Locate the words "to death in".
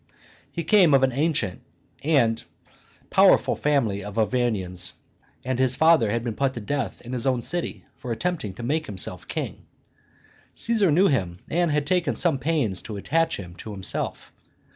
6.55-7.13